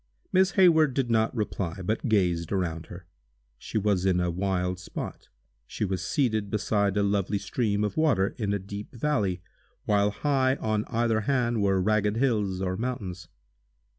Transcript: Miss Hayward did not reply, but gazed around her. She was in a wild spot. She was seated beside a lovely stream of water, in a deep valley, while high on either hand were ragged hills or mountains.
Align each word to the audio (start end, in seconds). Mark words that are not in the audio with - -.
Miss 0.33 0.53
Hayward 0.53 0.95
did 0.95 1.11
not 1.11 1.35
reply, 1.35 1.79
but 1.83 2.09
gazed 2.09 2.51
around 2.51 2.87
her. 2.87 3.05
She 3.59 3.77
was 3.77 4.03
in 4.03 4.19
a 4.19 4.31
wild 4.31 4.79
spot. 4.79 5.29
She 5.67 5.85
was 5.85 6.03
seated 6.03 6.49
beside 6.49 6.97
a 6.97 7.03
lovely 7.03 7.37
stream 7.37 7.83
of 7.83 7.97
water, 7.97 8.33
in 8.39 8.51
a 8.51 8.57
deep 8.57 8.95
valley, 8.95 9.43
while 9.85 10.09
high 10.09 10.55
on 10.55 10.85
either 10.87 11.19
hand 11.29 11.61
were 11.61 11.79
ragged 11.79 12.15
hills 12.15 12.63
or 12.63 12.75
mountains. 12.77 13.27